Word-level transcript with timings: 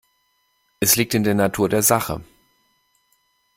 Es 0.79 0.95
liegt 0.95 1.13
in 1.13 1.23
der 1.23 1.35
Natur 1.35 1.69
der 1.69 1.83
Sache. 1.83 2.23